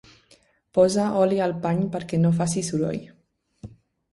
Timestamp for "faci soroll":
2.41-3.05